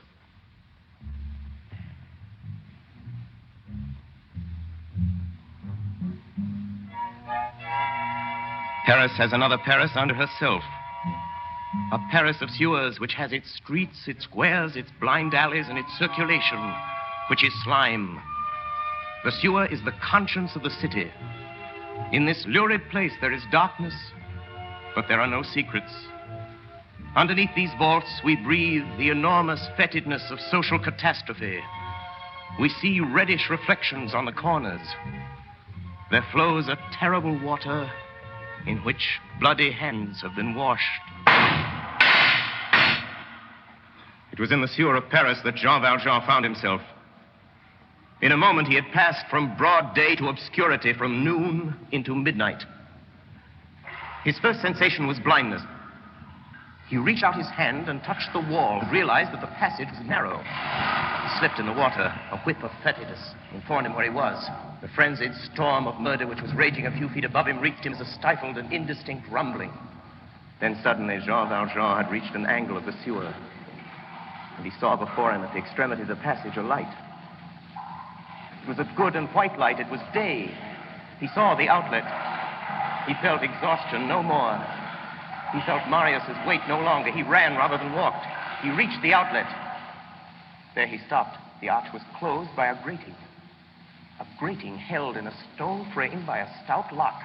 Paris 8.86 9.13
has 9.17 9.32
another 9.32 9.58
Paris 9.58 9.91
under 9.96 10.13
herself. 10.13 10.62
A 11.92 12.00
Paris 12.10 12.42
of 12.42 12.50
sewers 12.50 13.00
which 13.00 13.13
has 13.13 13.32
its 13.32 13.54
streets, 13.54 14.08
its 14.08 14.24
squares, 14.24 14.75
its 14.75 14.89
blind 15.00 15.36
alleys, 15.36 15.68
and 15.70 15.77
its 15.77 15.98
circulation, 16.00 16.74
which 17.30 17.44
is 17.44 17.54
slime. 17.63 18.20
The 19.24 19.32
sewer 19.32 19.68
is 19.68 19.84
the 19.84 19.94
conscience 20.01 20.56
of 20.56 20.63
the 20.63 20.72
city. 20.72 21.12
In 22.12 22.25
this 22.25 22.44
lurid 22.48 22.89
place, 22.89 23.13
there 23.22 23.32
is 23.32 23.44
darkness, 23.51 23.94
but 24.96 25.08
there 25.08 25.22
are 25.22 25.27
no 25.27 25.44
secrets. 25.44 25.92
Underneath 27.15 27.54
these 27.56 27.74
vaults, 27.77 28.20
we 28.24 28.36
breathe 28.36 28.86
the 28.98 29.10
enormous 29.10 29.68
fetidness 29.77 30.32
of 30.32 30.39
social 30.39 30.80
catastrophe. 30.80 31.60
We 32.60 32.70
see 32.70 33.00
reddish 33.00 33.50
reflections 33.50 34.15
on 34.15 34.25
the 34.25 34.32
corners. 34.32 34.86
There 36.10 36.25
flows 36.32 36.68
a 36.68 36.77
terrible 36.98 37.39
water 37.39 37.92
in 38.65 38.80
which 38.80 39.20
bloody 39.39 39.72
hands 39.72 40.22
have 40.22 40.36
been 40.36 40.56
washed. 40.56 41.01
It 44.36 44.42
was 44.42 44.51
in 44.51 44.60
the 44.60 44.68
sewer 44.68 44.96
of 44.96 45.10
Paris 45.10 45.39
that 45.46 45.56
Jean 45.56 45.82
Valjean 45.82 46.22
found 46.27 46.44
himself. 46.44 46.82
In 48.22 48.34
a 48.34 48.38
moment, 48.38 48.68
he 48.68 48.75
had 48.75 48.92
passed 48.92 49.25
from 49.30 49.56
broad 49.56 49.96
day 49.96 50.13
to 50.18 50.27
obscurity, 50.27 50.92
from 50.92 51.24
noon 51.24 51.74
into 51.94 52.13
midnight. 52.13 52.62
His 54.25 54.38
first 54.39 54.62
sensation 54.62 55.08
was 55.08 55.20
blindness. 55.20 55.62
He 56.89 56.98
reached 56.98 57.24
out 57.24 57.38
his 57.38 57.48
hand 57.48 57.88
and 57.88 58.04
touched 58.04 58.27
the 58.34 58.42
wall, 58.42 58.82
realized 58.92 59.32
that 59.32 59.39
the 59.39 59.56
passage 59.56 59.88
was 59.88 60.06
narrow. 60.06 60.38
He 60.38 61.39
slipped 61.39 61.58
in 61.58 61.65
the 61.65 61.72
water. 61.72 62.13
A 62.32 62.38
whip 62.39 62.62
of 62.62 62.72
fetidness 62.84 63.36
informed 63.54 63.88
him 63.88 63.96
where 63.96 64.04
he 64.04 64.10
was. 64.10 64.50
The 64.82 64.89
frenzied 64.89 65.34
storm 65.54 65.88
of 65.88 66.01
murder 66.01 66.27
which 66.27 66.42
was 66.42 66.54
raging 66.54 66.88
a 66.88 66.92
few 66.92 67.08
feet 67.08 67.24
above 67.24 67.48
him 67.48 67.62
reached 67.62 67.86
him 67.86 67.94
as 67.94 68.01
a 68.01 68.12
stifled 68.20 68.58
and 68.58 68.72
indistinct 68.74 69.30
rumbling. 69.32 69.72
Then 70.60 70.77
suddenly, 70.84 71.20
Jean 71.25 71.48
Valjean 71.48 72.04
had 72.04 72.12
reached 72.12 72.36
an 72.36 72.46
angle 72.46 72.77
of 72.77 72.86
the 72.86 72.96
sewer, 73.06 73.34
and 74.65 74.74
he 74.74 74.79
saw 74.79 74.95
before 74.95 75.31
him 75.31 75.43
at 75.43 75.53
the 75.53 75.60
extremity 75.60 76.01
of 76.01 76.07
the 76.07 76.15
passage 76.15 76.57
a 76.57 76.62
light. 76.63 76.89
It 78.63 78.67
was 78.67 78.79
a 78.79 78.91
good 78.98 79.15
and 79.15 79.29
white 79.29 79.60
light. 79.60 79.79
It 79.79 79.91
was 79.91 80.01
day. 80.12 80.50
He 81.19 81.27
saw 81.36 81.53
the 81.53 81.69
outlet. 81.69 82.01
He 83.05 83.13
felt 83.22 83.43
exhaustion 83.43 84.07
no 84.07 84.24
more. 84.24 84.57
He 85.53 85.62
felt 85.67 85.88
Marius's 85.88 86.36
weight 86.48 86.62
no 86.67 86.81
longer. 86.81 87.12
He 87.12 87.22
ran 87.22 87.55
rather 87.55 87.77
than 87.77 87.93
walked. 87.93 88.25
He 88.63 88.72
reached 88.72 89.00
the 89.03 89.13
outlet. 89.13 89.45
There 90.74 90.88
he 90.88 90.98
stopped. 91.05 91.38
The 91.62 91.69
arch 91.69 91.93
was 91.93 92.01
closed 92.17 92.50
by 92.55 92.65
a 92.65 92.84
grating. 92.84 93.13
A 94.19 94.25
grating 94.39 94.77
held 94.77 95.15
in 95.15 95.27
a 95.27 95.34
stone 95.53 95.86
frame 95.93 96.25
by 96.25 96.39
a 96.39 96.50
stout 96.63 96.91
lock. 96.91 97.22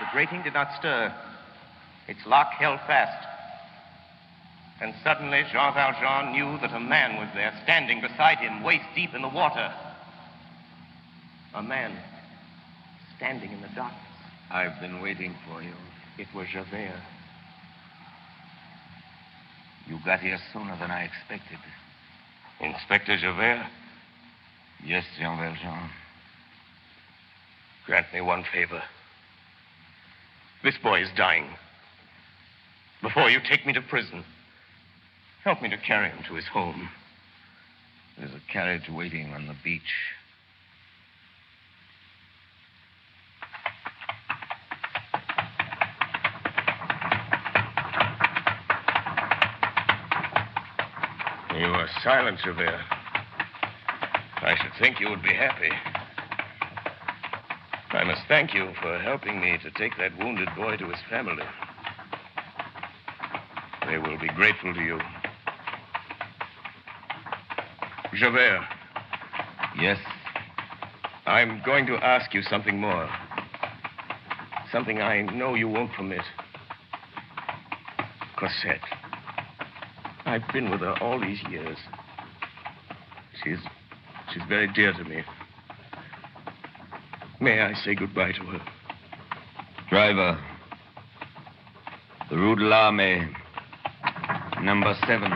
The 0.00 0.10
grating 0.10 0.42
did 0.42 0.54
not 0.54 0.76
stir. 0.80 1.14
Its 2.08 2.26
lock 2.26 2.50
held 2.58 2.80
fast. 2.88 3.35
And 4.80 4.94
suddenly 5.02 5.42
Jean 5.52 5.72
Valjean 5.72 6.32
knew 6.32 6.58
that 6.60 6.74
a 6.74 6.80
man 6.80 7.16
was 7.16 7.28
there, 7.34 7.52
standing 7.64 8.00
beside 8.00 8.38
him, 8.38 8.62
waist 8.62 8.84
deep 8.94 9.14
in 9.14 9.22
the 9.22 9.28
water. 9.28 9.72
A 11.54 11.62
man 11.62 11.96
standing 13.16 13.50
in 13.52 13.62
the 13.62 13.68
darkness. 13.74 14.02
I've 14.50 14.78
been 14.80 15.00
waiting 15.00 15.34
for 15.48 15.62
you. 15.62 15.72
It 16.18 16.28
was 16.34 16.46
Javert. 16.52 17.00
You 19.88 19.98
got 20.04 20.20
here 20.20 20.38
sooner 20.52 20.76
than 20.78 20.90
I 20.90 21.04
expected. 21.04 21.58
Inspector 22.60 23.16
Javert, 23.18 23.66
Yes, 24.84 25.04
Jean 25.18 25.38
Valjean. 25.38 25.90
grant 27.86 28.12
me 28.12 28.20
one 28.20 28.44
favor. 28.52 28.82
This 30.62 30.76
boy 30.82 31.00
is 31.02 31.08
dying. 31.16 31.46
Before 33.00 33.30
you 33.30 33.40
take 33.48 33.66
me 33.66 33.72
to 33.72 33.80
prison, 33.80 34.24
help 35.46 35.62
me 35.62 35.68
to 35.68 35.76
carry 35.76 36.08
him 36.08 36.24
to 36.26 36.34
his 36.34 36.48
home. 36.48 36.90
There's 38.18 38.32
a 38.32 38.52
carriage 38.52 38.88
waiting 38.90 39.32
on 39.32 39.46
the 39.46 39.54
beach. 39.62 39.80
You 51.56 51.66
are 51.66 51.88
silent, 52.02 52.40
Javert. 52.44 52.80
I 54.38 54.56
should 54.60 54.72
think 54.80 54.98
you 54.98 55.08
would 55.10 55.22
be 55.22 55.32
happy. 55.32 55.70
I 57.92 58.02
must 58.02 58.22
thank 58.26 58.52
you 58.52 58.72
for 58.82 58.98
helping 58.98 59.40
me 59.40 59.58
to 59.62 59.70
take 59.70 59.96
that 59.98 60.18
wounded 60.18 60.48
boy 60.56 60.76
to 60.76 60.86
his 60.86 60.98
family. 61.08 61.44
They 63.86 63.98
will 63.98 64.18
be 64.18 64.26
grateful 64.26 64.74
to 64.74 64.80
you. 64.80 64.98
Javert, 68.14 68.62
Yes, 69.78 69.98
I'm 71.26 71.60
going 71.64 71.86
to 71.86 71.96
ask 71.96 72.32
you 72.32 72.42
something 72.42 72.80
more. 72.80 73.08
Something 74.72 75.00
I 75.02 75.22
know 75.22 75.54
you 75.54 75.68
won't 75.68 75.92
permit. 75.92 76.22
Cosette. 78.38 78.80
I've 80.24 80.42
been 80.52 80.70
with 80.70 80.80
her 80.80 80.94
all 81.02 81.20
these 81.20 81.42
years. 81.50 81.76
She's 83.44 83.58
she's 84.32 84.42
very 84.48 84.72
dear 84.72 84.92
to 84.92 85.04
me. 85.04 85.22
May 87.40 87.60
I 87.60 87.74
say 87.74 87.94
goodbye 87.94 88.32
to 88.32 88.42
her? 88.42 88.60
driver. 89.88 90.38
The 92.28 92.36
Rue 92.36 92.56
de 92.56 92.64
l'Armée, 92.64 93.32
number 94.60 94.94
seven. 95.06 95.30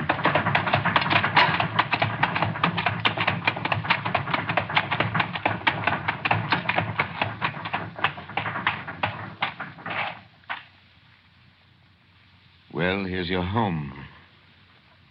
Well, 12.73 13.05
here's 13.05 13.20
your 13.31 13.45
home. 13.45 14.07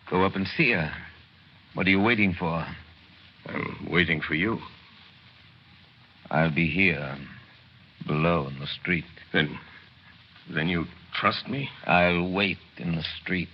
Go 0.09 0.23
up 0.23 0.35
and 0.35 0.45
see 0.45 0.71
her. 0.71 0.91
What 1.73 1.87
are 1.87 1.91
you 1.91 2.01
waiting 2.01 2.35
for? 2.37 2.65
I'm 3.45 3.87
waiting 3.89 4.21
for 4.21 4.35
you. 4.35 4.59
I'll 6.29 6.53
be 6.53 6.67
here, 6.67 7.17
below 8.05 8.47
in 8.47 8.59
the 8.59 8.67
street. 8.67 9.05
Then 9.33 9.57
then 10.53 10.67
you 10.67 10.85
trust 11.13 11.47
me? 11.47 11.69
I'll 11.85 12.31
wait 12.31 12.57
in 12.77 12.95
the 12.95 13.03
street. 13.21 13.49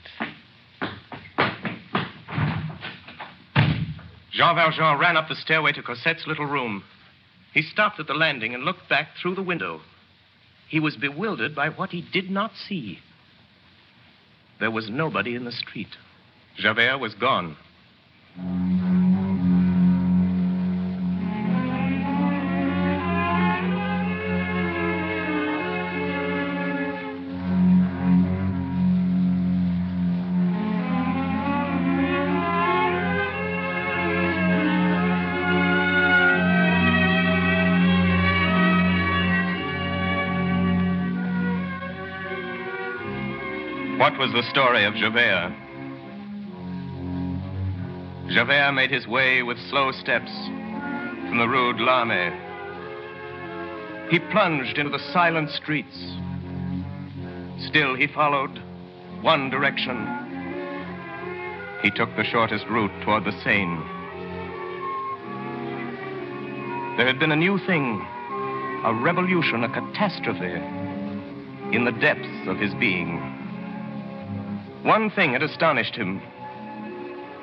Jean 4.31 4.55
Valjean 4.55 4.99
ran 4.99 5.15
up 5.15 5.29
the 5.29 5.35
stairway 5.35 5.71
to 5.73 5.81
Cosette's 5.81 6.27
little 6.27 6.45
room. 6.45 6.83
He 7.53 7.61
stopped 7.61 7.99
at 7.99 8.07
the 8.07 8.13
landing 8.13 8.53
and 8.53 8.63
looked 8.63 8.89
back 8.89 9.09
through 9.21 9.35
the 9.35 9.43
window. 9.43 9.79
He 10.67 10.79
was 10.79 10.97
bewildered 10.97 11.55
by 11.55 11.69
what 11.69 11.91
he 11.91 12.05
did 12.11 12.29
not 12.29 12.51
see. 12.67 12.99
There 14.59 14.71
was 14.71 14.89
nobody 14.89 15.35
in 15.35 15.45
the 15.45 15.51
street. 15.51 15.89
Javert 16.57 16.99
was 16.99 17.13
gone. 17.15 17.57
What 44.05 44.19
was 44.19 44.31
the 44.33 44.47
story 44.51 44.85
of 44.85 44.93
Javert? 44.93 45.51
Javert 48.29 48.73
made 48.73 48.91
his 48.91 49.07
way 49.07 49.41
with 49.41 49.57
slow 49.71 49.91
steps 49.93 50.29
from 51.25 51.39
the 51.39 51.47
Rue 51.47 51.73
de. 51.73 52.29
He 54.11 54.19
plunged 54.31 54.77
into 54.77 54.91
the 54.91 55.03
silent 55.11 55.49
streets. 55.49 55.97
Still, 57.67 57.95
he 57.95 58.05
followed 58.05 58.61
one 59.21 59.49
direction. 59.49 59.97
he 61.81 61.89
took 61.89 62.15
the 62.15 62.25
shortest 62.25 62.67
route 62.67 62.93
toward 63.03 63.25
the 63.25 63.31
Seine. 63.43 63.81
There 66.97 67.07
had 67.07 67.17
been 67.17 67.31
a 67.31 67.35
new 67.35 67.57
thing, 67.65 68.05
a 68.85 68.93
revolution, 69.01 69.63
a 69.63 69.69
catastrophe 69.69 70.61
in 71.75 71.85
the 71.85 71.91
depths 71.99 72.47
of 72.47 72.59
his 72.59 72.75
being. 72.75 73.34
One 74.85 75.09
thing 75.09 75.33
had 75.33 75.41
astonished 75.41 75.95
him 75.95 76.21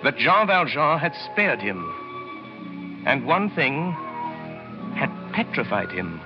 that 0.05 0.17
Jean 0.17 0.47
Valjean 0.47 1.01
had 1.01 1.13
spared 1.33 1.61
him. 1.61 3.03
And 3.05 3.27
one 3.27 3.51
thing 3.51 3.91
had 4.95 5.11
petrified 5.33 5.91
him 5.91 6.21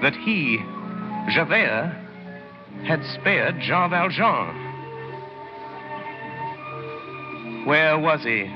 that 0.00 0.14
he, 0.14 0.56
Javert, 1.34 1.94
had 2.86 3.04
spared 3.20 3.60
Jean 3.60 3.90
Valjean. 3.90 4.56
Where 7.66 7.98
was 7.98 8.22
he? 8.22 8.46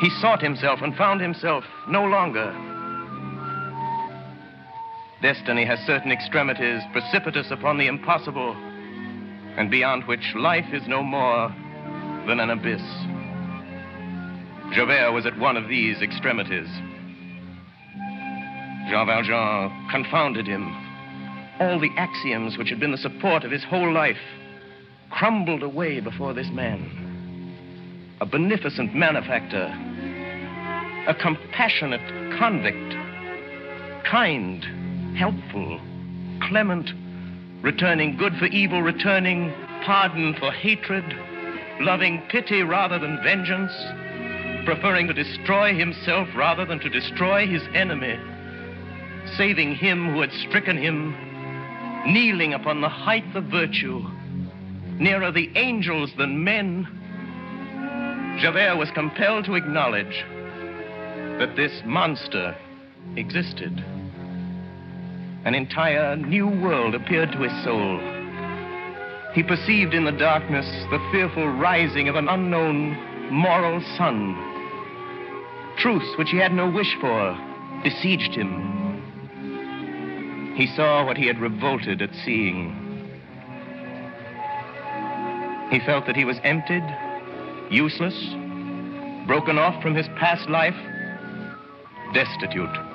He 0.00 0.10
sought 0.20 0.40
himself 0.40 0.82
and 0.82 0.94
found 0.94 1.20
himself 1.20 1.64
no 1.88 2.04
longer. 2.04 2.54
Destiny 5.20 5.64
has 5.64 5.80
certain 5.80 6.12
extremities 6.12 6.80
precipitous 6.92 7.50
upon 7.50 7.76
the 7.76 7.88
impossible, 7.88 8.54
and 9.56 9.70
beyond 9.70 10.04
which 10.04 10.34
life 10.34 10.72
is 10.72 10.82
no 10.86 11.02
more 11.02 11.48
than 12.26 12.40
an 12.40 12.50
abyss. 12.50 12.82
Javert 14.72 15.12
was 15.12 15.26
at 15.26 15.38
one 15.38 15.56
of 15.56 15.68
these 15.68 16.00
extremities. 16.00 16.68
Jean 18.88 19.06
Valjean 19.06 19.88
confounded 19.90 20.46
him. 20.46 20.68
All 21.60 21.78
the 21.78 21.90
axioms 21.96 22.56
which 22.56 22.70
had 22.70 22.80
been 22.80 22.92
the 22.92 22.98
support 22.98 23.44
of 23.44 23.50
his 23.50 23.64
whole 23.64 23.92
life 23.92 24.16
crumbled 25.10 25.62
away 25.62 26.00
before 26.00 26.32
this 26.32 26.48
man. 26.52 28.16
A 28.20 28.26
beneficent 28.26 28.94
malefactor, 28.94 29.66
a 31.08 31.14
compassionate 31.14 32.06
convict, 32.38 32.94
kind, 34.10 34.64
helpful, 35.16 35.80
clement, 36.42 36.90
returning 37.62 38.16
good 38.16 38.34
for 38.36 38.46
evil, 38.46 38.82
returning 38.82 39.52
pardon 39.84 40.34
for 40.38 40.50
hatred, 40.52 41.04
loving 41.80 42.22
pity 42.28 42.62
rather 42.62 42.98
than 42.98 43.22
vengeance, 43.22 43.72
preferring 44.64 45.06
to 45.06 45.14
destroy 45.14 45.74
himself 45.74 46.28
rather 46.36 46.64
than 46.64 46.78
to 46.80 46.88
destroy 46.88 47.46
his 47.46 47.62
enemy, 47.74 48.18
saving 49.36 49.74
him 49.74 50.12
who 50.12 50.20
had 50.20 50.32
stricken 50.48 50.76
him, 50.76 51.14
kneeling 52.06 52.54
upon 52.54 52.80
the 52.80 52.88
height 52.88 53.24
of 53.34 53.44
virtue, 53.44 54.02
nearer 54.98 55.30
the 55.30 55.50
angels 55.56 56.10
than 56.18 56.42
men. 56.42 56.86
Javert 58.40 58.76
was 58.76 58.90
compelled 58.92 59.44
to 59.46 59.54
acknowledge 59.54 60.24
that 61.38 61.56
this 61.56 61.82
monster 61.84 62.56
existed. 63.16 63.84
An 65.44 65.54
entire 65.54 66.16
new 66.16 66.48
world 66.48 66.94
appeared 66.94 67.32
to 67.32 67.38
his 67.38 67.64
soul. 67.64 67.98
He 69.32 69.42
perceived 69.42 69.94
in 69.94 70.04
the 70.04 70.12
darkness 70.12 70.66
the 70.90 70.98
fearful 71.10 71.48
rising 71.48 72.08
of 72.08 72.16
an 72.16 72.28
unknown 72.28 73.30
moral 73.30 73.80
sun. 73.96 74.36
Truths 75.78 76.18
which 76.18 76.30
he 76.30 76.36
had 76.36 76.52
no 76.52 76.68
wish 76.68 76.94
for 77.00 77.38
besieged 77.82 78.34
him. 78.34 78.70
He 80.56 80.66
saw 80.66 81.06
what 81.06 81.16
he 81.16 81.26
had 81.26 81.40
revolted 81.40 82.02
at 82.02 82.14
seeing. 82.24 82.76
He 85.70 85.80
felt 85.80 86.04
that 86.06 86.16
he 86.16 86.26
was 86.26 86.38
emptied, 86.42 86.84
useless, 87.70 88.14
broken 89.26 89.58
off 89.58 89.80
from 89.80 89.94
his 89.94 90.08
past 90.18 90.50
life, 90.50 90.76
destitute. 92.12 92.89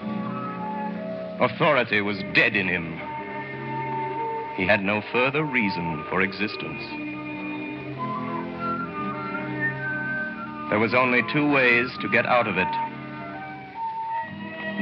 Authority 1.39 1.99
was 1.99 2.17
dead 2.33 2.55
in 2.55 2.67
him. 2.67 2.97
He 4.55 4.65
had 4.65 4.81
no 4.81 5.01
further 5.11 5.43
reason 5.43 6.05
for 6.09 6.21
existence. 6.21 6.81
There 10.69 10.79
was 10.79 10.93
only 10.93 11.21
two 11.33 11.51
ways 11.51 11.89
to 12.01 12.07
get 12.07 12.25
out 12.25 12.47
of 12.47 12.57
it. 12.57 12.67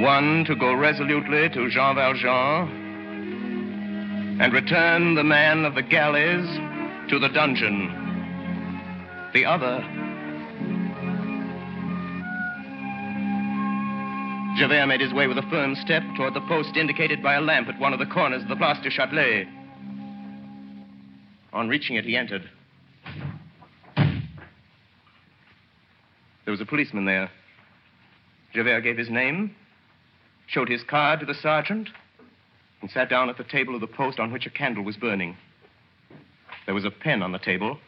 One, 0.01 0.45
to 0.45 0.55
go 0.55 0.73
resolutely 0.73 1.49
to 1.49 1.69
Jean 1.69 1.95
Valjean 1.95 2.81
and 4.39 4.53
return 4.53 5.15
the 5.15 5.23
man 5.23 5.65
of 5.65 5.73
the 5.73 5.81
galleys 5.81 6.45
to 7.09 7.17
the 7.19 7.29
dungeon. 7.29 7.89
The 9.33 9.45
other, 9.45 9.83
Javert 14.55 14.85
made 14.85 15.01
his 15.01 15.13
way 15.13 15.25
with 15.25 15.39
a 15.39 15.49
firm 15.49 15.75
step 15.75 16.03
toward 16.15 16.35
the 16.35 16.41
post 16.41 16.77
indicated 16.77 17.23
by 17.23 17.33
a 17.33 17.41
lamp 17.41 17.67
at 17.69 17.79
one 17.79 17.91
of 17.91 17.97
the 17.97 18.05
corners 18.05 18.43
of 18.43 18.49
the 18.49 18.55
Place 18.55 18.77
du 18.83 18.89
Châtelet. 18.89 19.47
On 21.53 21.67
reaching 21.67 21.95
it, 21.95 22.05
he 22.05 22.15
entered. 22.15 22.47
There 26.45 26.51
was 26.51 26.61
a 26.61 26.65
policeman 26.65 27.05
there. 27.05 27.31
Javert 28.53 28.81
gave 28.81 28.97
his 28.97 29.09
name, 29.09 29.55
showed 30.45 30.69
his 30.69 30.83
card 30.83 31.19
to 31.21 31.25
the 31.25 31.33
sergeant, 31.33 31.89
and 32.81 32.91
sat 32.91 33.09
down 33.09 33.29
at 33.29 33.37
the 33.37 33.43
table 33.43 33.73
of 33.73 33.81
the 33.81 33.87
post 33.87 34.19
on 34.19 34.31
which 34.31 34.45
a 34.45 34.51
candle 34.51 34.83
was 34.83 34.97
burning. 34.97 35.35
There 36.65 36.75
was 36.75 36.85
a 36.85 36.91
pen 36.91 37.23
on 37.23 37.31
the 37.31 37.39
table, 37.39 37.79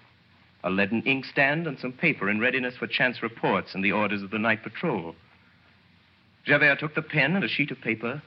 a 0.64 0.72
leaden 0.72 1.04
inkstand, 1.04 1.68
and 1.68 1.78
some 1.78 1.92
paper 1.92 2.28
in 2.28 2.40
readiness 2.40 2.76
for 2.76 2.88
chance 2.88 3.22
reports 3.22 3.76
and 3.76 3.84
the 3.84 3.92
orders 3.92 4.24
of 4.24 4.32
the 4.32 4.40
night 4.40 4.64
patrol. 4.64 5.16
Javert 6.46 6.80
took 6.80 6.94
the 6.94 7.02
pen 7.02 7.36
and 7.36 7.44
a 7.44 7.48
sheet 7.48 7.72
of 7.72 7.82
paper 7.82 8.22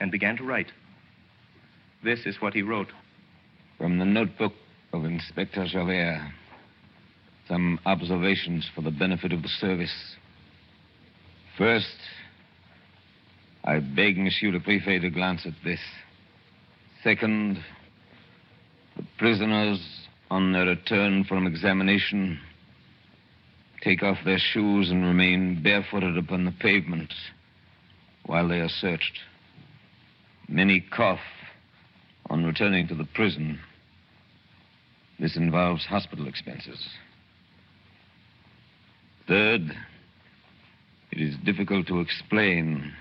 and 0.00 0.10
began 0.10 0.36
to 0.38 0.44
write. 0.44 0.72
This 2.02 2.20
is 2.24 2.40
what 2.40 2.54
he 2.54 2.62
wrote. 2.62 2.88
From 3.76 3.98
the 3.98 4.04
notebook 4.04 4.54
of 4.92 5.04
Inspector 5.04 5.64
Javert, 5.66 6.32
some 7.46 7.78
observations 7.84 8.68
for 8.74 8.80
the 8.82 8.90
benefit 8.90 9.32
of 9.32 9.42
the 9.42 9.48
service. 9.48 10.16
First, 11.56 11.96
I 13.64 13.80
beg 13.80 14.16
Monsieur 14.16 14.50
le 14.50 14.60
Préfet 14.60 15.00
to 15.00 15.10
glance 15.10 15.44
at 15.44 15.54
this. 15.64 15.80
Second, 17.02 17.62
the 18.96 19.04
prisoners, 19.18 19.80
on 20.30 20.52
their 20.52 20.66
return 20.66 21.24
from 21.24 21.46
examination, 21.46 22.40
take 23.82 24.02
off 24.02 24.18
their 24.24 24.38
shoes 24.38 24.90
and 24.90 25.04
remain 25.04 25.62
barefooted 25.62 26.16
upon 26.16 26.44
the 26.44 26.52
pavement 26.52 27.12
while 28.26 28.48
they 28.48 28.60
are 28.60 28.68
searched. 28.68 29.20
Many 30.48 30.80
cough 30.80 31.20
on 32.30 32.44
returning 32.44 32.88
to 32.88 32.94
the 32.94 33.08
prison. 33.14 33.60
This 35.18 35.36
involves 35.36 35.84
hospital 35.84 36.26
expenses. 36.26 36.88
Third, 39.26 39.76
it 41.12 41.20
is 41.20 41.34
difficult 41.44 41.86
to 41.88 42.00
explain 42.00 42.92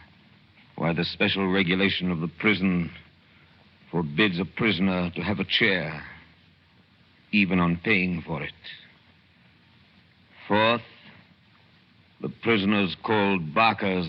why 0.75 0.93
the 0.93 1.05
special 1.05 1.51
regulation 1.51 2.11
of 2.11 2.19
the 2.19 2.27
prison 2.27 2.91
forbids 3.91 4.39
a 4.39 4.45
prisoner 4.45 5.09
to 5.15 5.21
have 5.21 5.39
a 5.39 5.45
chair, 5.45 6.03
even 7.31 7.59
on 7.59 7.79
paying 7.83 8.21
for 8.25 8.43
it. 8.43 8.53
Fourth, 10.47 10.81
the 12.21 12.29
prisoners 12.29 12.95
called 13.03 13.53
barkers, 13.53 14.07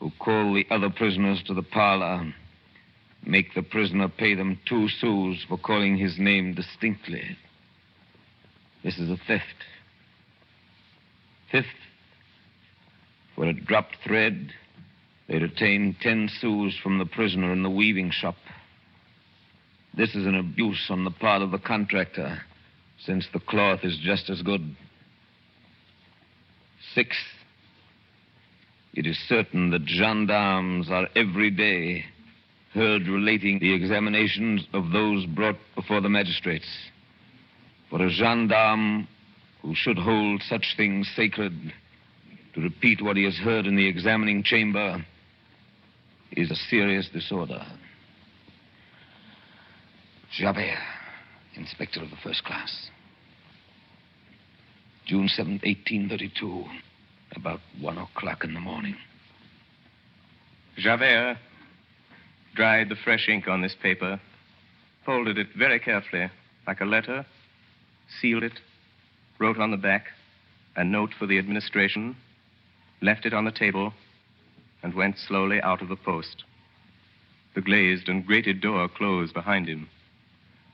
who 0.00 0.10
call 0.18 0.54
the 0.54 0.66
other 0.70 0.88
prisoners 0.88 1.42
to 1.46 1.52
the 1.52 1.62
parlor, 1.62 2.32
make 3.24 3.54
the 3.54 3.62
prisoner 3.62 4.08
pay 4.08 4.34
them 4.34 4.58
two 4.66 4.88
sous 4.88 5.44
for 5.46 5.58
calling 5.58 5.98
his 5.98 6.18
name 6.18 6.54
distinctly. 6.54 7.36
This 8.82 8.98
is 8.98 9.10
a 9.10 9.18
theft. 9.26 9.44
Fifth, 11.52 11.66
for 13.34 13.44
a 13.44 13.52
dropped 13.52 13.96
thread, 14.04 14.52
they 15.28 15.38
retain 15.38 15.96
ten 16.00 16.30
sous 16.40 16.74
from 16.82 16.98
the 16.98 17.06
prisoner 17.06 17.52
in 17.52 17.62
the 17.62 17.70
weaving 17.70 18.10
shop. 18.10 18.36
This 19.94 20.14
is 20.14 20.26
an 20.26 20.34
abuse 20.34 20.86
on 20.88 21.04
the 21.04 21.10
part 21.10 21.42
of 21.42 21.50
the 21.50 21.58
contractor, 21.58 22.40
since 23.04 23.26
the 23.32 23.40
cloth 23.40 23.80
is 23.82 23.98
just 24.02 24.30
as 24.30 24.40
good. 24.42 24.76
Sixth, 26.96 27.18
it 28.94 29.06
is 29.06 29.18
certain 29.28 29.68
that 29.68 29.84
gendarmes 29.84 30.88
are 30.88 31.06
every 31.14 31.50
day 31.50 32.06
heard 32.72 33.06
relating 33.06 33.58
the 33.58 33.74
examinations 33.74 34.66
of 34.72 34.92
those 34.92 35.26
brought 35.26 35.58
before 35.74 36.00
the 36.00 36.08
magistrates. 36.08 36.64
For 37.90 38.00
a 38.00 38.08
gendarme 38.08 39.06
who 39.60 39.74
should 39.74 39.98
hold 39.98 40.42
such 40.48 40.72
things 40.78 41.06
sacred 41.14 41.52
to 42.54 42.60
repeat 42.62 43.02
what 43.02 43.18
he 43.18 43.24
has 43.24 43.36
heard 43.36 43.66
in 43.66 43.76
the 43.76 43.86
examining 43.86 44.42
chamber 44.42 45.04
is 46.32 46.50
a 46.50 46.56
serious 46.70 47.10
disorder. 47.12 47.62
Javert, 50.32 50.78
inspector 51.56 52.02
of 52.02 52.08
the 52.08 52.16
first 52.24 52.42
class. 52.44 52.88
June 55.06 55.28
7th, 55.28 55.62
1832. 55.62 56.64
About 57.36 57.60
one 57.80 57.96
o'clock 57.96 58.42
in 58.42 58.54
the 58.54 58.60
morning. 58.60 58.96
Javert 60.76 61.38
dried 62.56 62.88
the 62.88 62.96
fresh 62.96 63.28
ink 63.28 63.46
on 63.46 63.62
this 63.62 63.76
paper, 63.80 64.20
folded 65.04 65.38
it 65.38 65.46
very 65.56 65.78
carefully, 65.78 66.28
like 66.66 66.80
a 66.80 66.84
letter, 66.84 67.24
sealed 68.20 68.42
it, 68.42 68.58
wrote 69.38 69.58
on 69.58 69.70
the 69.70 69.76
back 69.76 70.06
a 70.74 70.82
note 70.82 71.10
for 71.16 71.26
the 71.26 71.38
administration, 71.38 72.16
left 73.00 73.24
it 73.24 73.32
on 73.32 73.44
the 73.44 73.52
table, 73.52 73.92
and 74.82 74.92
went 74.92 75.18
slowly 75.18 75.60
out 75.62 75.82
of 75.82 75.88
the 75.88 75.96
post. 75.96 76.42
The 77.54 77.60
glazed 77.60 78.08
and 78.08 78.26
grated 78.26 78.60
door 78.60 78.88
closed 78.88 79.34
behind 79.34 79.68
him. 79.68 79.88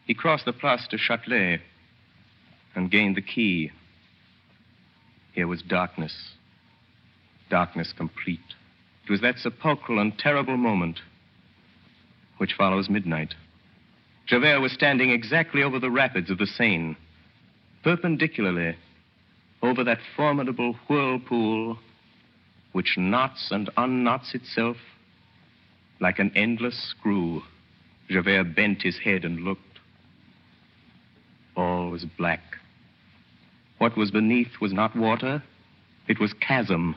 He 0.07 0.14
crossed 0.14 0.47
the 0.47 0.55
Place 0.55 0.88
de 0.90 0.97
Châtelet 0.97 1.61
and 2.75 2.90
gained 2.90 3.16
the 3.16 3.23
quay. 3.23 3.71
Here 5.33 5.47
was 5.47 5.62
darkness. 5.62 6.14
Darkness 7.51 7.92
complete. 7.97 8.40
It 9.05 9.11
was 9.11 9.21
that 9.23 9.38
sepulchral 9.38 9.99
and 9.99 10.16
terrible 10.16 10.57
moment 10.57 11.01
which 12.38 12.55
follows 12.57 12.88
midnight. 12.88 13.35
Javert 14.27 14.61
was 14.61 14.73
standing 14.73 15.11
exactly 15.11 15.62
over 15.62 15.79
the 15.79 15.90
rapids 15.90 16.31
of 16.31 16.38
the 16.38 16.47
Seine, 16.47 16.97
perpendicularly 17.83 18.77
over 19.62 19.85
that 19.85 19.99
formidable 20.16 20.75
whirlpool 20.88 21.79
which 22.73 22.95
knots 22.97 23.49
and 23.51 23.71
unknots 23.77 24.35
itself 24.35 24.77
like 26.01 26.18
an 26.18 26.33
endless 26.35 26.77
screw. 26.90 27.42
Javert 28.09 28.57
bent 28.57 28.83
his 28.83 28.99
head 28.99 29.25
and 29.25 29.40
looked. 29.40 29.79
All 31.57 31.90
was 31.90 32.05
black. 32.05 32.40
What 33.83 33.97
was 33.97 34.12
beneath 34.12 34.61
was 34.61 34.73
not 34.73 34.95
water, 34.95 35.42
it 36.07 36.21
was 36.21 36.33
chasm. 36.35 36.95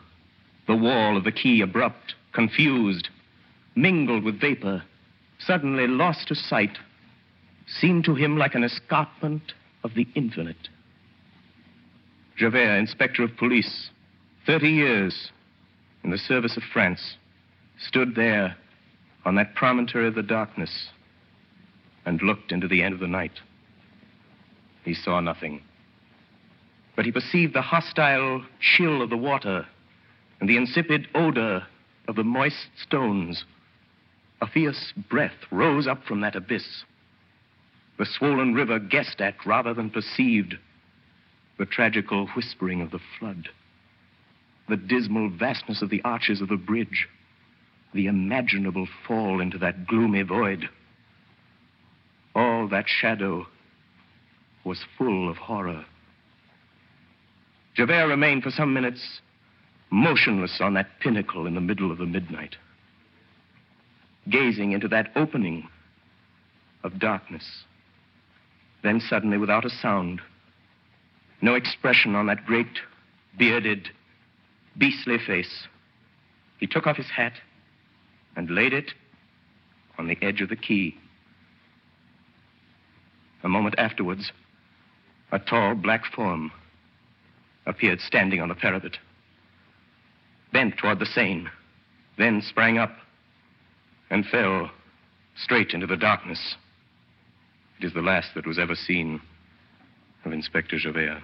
The 0.67 0.75
wall 0.75 1.17
of 1.17 1.23
the 1.23 1.31
quay 1.31 1.61
abrupt, 1.61 2.13
confused, 2.31 3.09
mingled 3.75 4.23
with 4.23 4.39
vapor, 4.39 4.83
suddenly 5.39 5.87
lost 5.87 6.27
to 6.27 6.35
sight, 6.35 6.77
seemed 7.65 8.05
to 8.05 8.13
him 8.13 8.37
like 8.37 8.53
an 8.53 8.63
escarpment 8.63 9.53
of 9.83 9.95
the 9.95 10.07
infinite. 10.13 10.69
Javert, 12.37 12.77
inspector 12.77 13.23
of 13.23 13.35
police, 13.35 13.89
30 14.45 14.69
years 14.69 15.31
in 16.03 16.11
the 16.11 16.19
service 16.19 16.55
of 16.55 16.61
France, 16.71 17.17
stood 17.79 18.13
there 18.13 18.57
on 19.25 19.33
that 19.33 19.55
promontory 19.55 20.07
of 20.07 20.13
the 20.13 20.21
darkness 20.21 20.89
and 22.05 22.21
looked 22.21 22.51
into 22.51 22.67
the 22.67 22.83
end 22.83 22.93
of 22.93 22.99
the 22.99 23.07
night. 23.07 23.39
He 24.83 24.93
saw 24.93 25.19
nothing. 25.19 25.63
But 26.95 27.05
he 27.05 27.11
perceived 27.11 27.53
the 27.53 27.61
hostile 27.61 28.43
chill 28.59 29.01
of 29.01 29.09
the 29.09 29.17
water 29.17 29.65
and 30.39 30.49
the 30.49 30.57
insipid 30.57 31.07
odor 31.13 31.65
of 32.07 32.15
the 32.15 32.23
moist 32.23 32.69
stones. 32.77 33.43
A 34.41 34.47
fierce 34.47 34.93
breath 35.09 35.45
rose 35.51 35.87
up 35.87 36.03
from 36.05 36.21
that 36.21 36.35
abyss. 36.35 36.83
The 37.97 38.05
swollen 38.05 38.53
river 38.53 38.79
guessed 38.79 39.21
at 39.21 39.45
rather 39.45 39.73
than 39.73 39.89
perceived 39.89 40.55
the 41.57 41.65
tragical 41.65 42.27
whispering 42.27 42.81
of 42.81 42.91
the 42.91 42.99
flood, 43.17 43.49
the 44.67 44.75
dismal 44.75 45.29
vastness 45.29 45.81
of 45.81 45.89
the 45.89 46.01
arches 46.03 46.41
of 46.41 46.49
the 46.49 46.57
bridge, 46.57 47.07
the 47.93 48.07
imaginable 48.07 48.87
fall 49.07 49.39
into 49.39 49.57
that 49.59 49.87
gloomy 49.87 50.21
void. 50.21 50.69
All 52.35 52.67
that 52.67 52.89
shadow 52.89 53.47
was 54.65 54.83
full 54.97 55.29
of 55.29 55.37
horror. 55.37 55.85
Javert 57.75 58.07
remained 58.07 58.43
for 58.43 58.51
some 58.51 58.73
minutes 58.73 59.19
motionless 59.91 60.59
on 60.61 60.73
that 60.73 60.99
pinnacle 61.01 61.45
in 61.45 61.55
the 61.55 61.61
middle 61.61 61.91
of 61.91 61.97
the 61.97 62.05
midnight, 62.05 62.55
gazing 64.29 64.71
into 64.71 64.87
that 64.87 65.11
opening 65.15 65.67
of 66.83 66.99
darkness. 66.99 67.63
Then 68.81 69.01
suddenly, 69.01 69.37
without 69.37 69.65
a 69.65 69.69
sound, 69.69 70.21
no 71.41 71.53
expression 71.53 72.15
on 72.15 72.27
that 72.27 72.45
great, 72.45 72.79
bearded, 73.37 73.89
beastly 74.77 75.17
face, 75.17 75.67
he 76.59 76.67
took 76.67 76.87
off 76.87 76.97
his 76.97 77.09
hat 77.09 77.33
and 78.37 78.49
laid 78.49 78.73
it 78.73 78.91
on 79.97 80.07
the 80.07 80.17
edge 80.21 80.41
of 80.41 80.49
the 80.49 80.55
quay. 80.55 80.95
A 83.43 83.49
moment 83.49 83.75
afterwards, 83.77 84.31
a 85.31 85.39
tall 85.39 85.75
black 85.75 86.05
form 86.13 86.51
appeared 87.65 87.99
standing 88.01 88.41
on 88.41 88.49
the 88.49 88.55
parapet, 88.55 88.97
bent 90.51 90.77
toward 90.77 90.99
the 90.99 91.05
Seine, 91.05 91.47
then 92.17 92.41
sprang 92.41 92.77
up 92.77 92.95
and 94.09 94.25
fell 94.25 94.71
straight 95.35 95.73
into 95.73 95.87
the 95.87 95.97
darkness. 95.97 96.55
It 97.79 97.85
is 97.85 97.93
the 97.93 98.01
last 98.01 98.29
that 98.35 98.47
was 98.47 98.59
ever 98.59 98.75
seen 98.75 99.21
of 100.23 100.31
Inspector 100.31 100.77
Javert. 100.77 101.21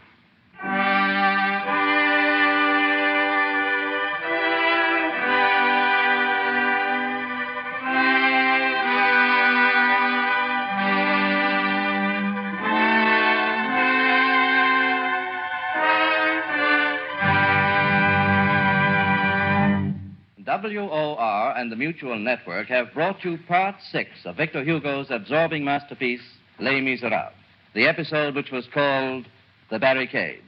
WOR 20.63 21.58
and 21.58 21.71
the 21.71 21.76
Mutual 21.76 22.19
Network 22.19 22.67
have 22.67 22.93
brought 22.93 23.24
you 23.24 23.39
part 23.47 23.76
six 23.91 24.10
of 24.26 24.38
Victor 24.38 24.63
Hugo's 24.63 25.08
absorbing 25.10 25.65
masterpiece, 25.65 26.21
Les 26.60 26.82
Miserables, 26.82 27.34
the 27.74 27.88
episode 27.88 28.36
which 28.36 28.52
was 28.52 28.67
called 28.74 29.26
The 29.71 29.80
Barricade. 29.80 30.41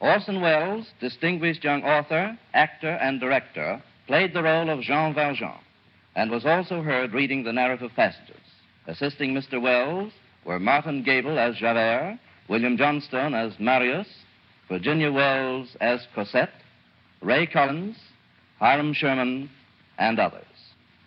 Orson 0.00 0.40
Welles, 0.40 0.86
distinguished 1.00 1.64
young 1.64 1.82
author, 1.82 2.38
actor, 2.54 2.92
and 3.00 3.18
director, 3.18 3.82
played 4.06 4.32
the 4.32 4.42
role 4.42 4.70
of 4.70 4.82
Jean 4.82 5.14
Valjean 5.14 5.58
and 6.14 6.30
was 6.30 6.46
also 6.46 6.82
heard 6.82 7.12
reading 7.12 7.42
the 7.42 7.52
narrative 7.52 7.90
passages. 7.96 8.36
Assisting 8.86 9.34
Mr. 9.34 9.60
Welles 9.60 10.12
were 10.44 10.60
Martin 10.60 11.02
Gabel 11.02 11.38
as 11.38 11.56
Javert, 11.56 12.18
William 12.48 12.76
Johnstone 12.76 13.34
as 13.34 13.52
Marius, 13.58 14.08
Virginia 14.68 15.10
Wells 15.10 15.76
as 15.80 16.06
Cosette, 16.14 16.50
Ray 17.20 17.46
Collins, 17.46 17.96
Hiram 18.58 18.92
Sherman, 18.92 19.50
and 19.98 20.18
others. 20.18 20.44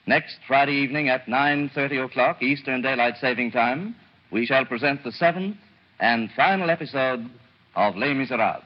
Next 0.07 0.37
Friday 0.47 0.73
evening 0.73 1.09
at 1.09 1.25
9.30 1.27 2.05
o'clock 2.05 2.41
Eastern 2.41 2.81
Daylight 2.81 3.15
Saving 3.21 3.51
Time, 3.51 3.95
we 4.31 4.45
shall 4.45 4.65
present 4.65 5.03
the 5.03 5.11
seventh 5.11 5.57
and 5.99 6.29
final 6.35 6.69
episode 6.69 7.29
of 7.75 7.95
Les 7.95 8.13
Miserables. 8.13 8.63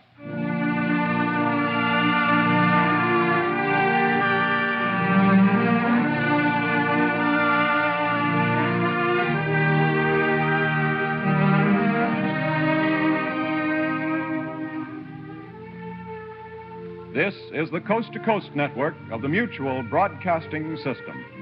This 17.26 17.34
is 17.54 17.72
the 17.72 17.82
Coast 17.82 18.14
to 18.14 18.20
Coast 18.20 18.52
Network 18.54 18.94
of 19.12 19.24
the 19.24 19.28
Mutual 19.28 19.82
Broadcasting 19.82 20.78
System. 20.78 21.35